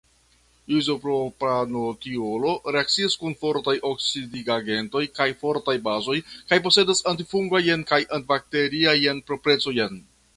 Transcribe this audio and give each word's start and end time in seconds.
Izopropanotiolo 0.75 2.53
reakcias 2.75 3.17
kun 3.23 3.35
fortaj 3.43 3.75
oksidigagentoj 3.89 5.03
kaj 5.19 5.27
fortaj 5.43 5.75
bazoj 5.89 6.17
kaj 6.53 6.59
posedas 6.69 7.03
antifungajn 7.13 7.85
kaj 7.93 8.01
antibakteriajn 8.19 9.23
proprecojn. 9.29 10.01